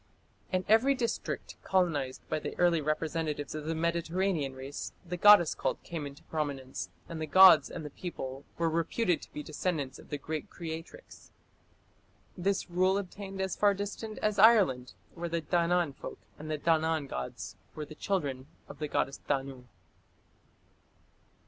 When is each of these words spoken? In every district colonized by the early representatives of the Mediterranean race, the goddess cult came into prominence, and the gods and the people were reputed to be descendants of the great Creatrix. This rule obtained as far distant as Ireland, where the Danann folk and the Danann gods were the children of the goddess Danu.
In 0.51 0.65
every 0.67 0.95
district 0.95 1.57
colonized 1.61 2.27
by 2.27 2.39
the 2.39 2.57
early 2.57 2.81
representatives 2.81 3.53
of 3.53 3.65
the 3.65 3.75
Mediterranean 3.75 4.55
race, 4.55 4.93
the 5.05 5.15
goddess 5.15 5.53
cult 5.53 5.83
came 5.83 6.07
into 6.07 6.23
prominence, 6.23 6.89
and 7.07 7.21
the 7.21 7.27
gods 7.27 7.69
and 7.69 7.85
the 7.85 7.91
people 7.91 8.43
were 8.57 8.67
reputed 8.67 9.21
to 9.21 9.31
be 9.31 9.43
descendants 9.43 9.99
of 9.99 10.09
the 10.09 10.17
great 10.17 10.49
Creatrix. 10.49 11.29
This 12.35 12.67
rule 12.67 12.97
obtained 12.97 13.39
as 13.41 13.55
far 13.55 13.75
distant 13.75 14.17
as 14.23 14.39
Ireland, 14.39 14.93
where 15.13 15.29
the 15.29 15.41
Danann 15.43 15.93
folk 15.93 16.17
and 16.39 16.49
the 16.49 16.57
Danann 16.57 17.05
gods 17.07 17.55
were 17.75 17.85
the 17.85 17.93
children 17.93 18.47
of 18.67 18.79
the 18.79 18.87
goddess 18.87 19.17
Danu. 19.27 19.67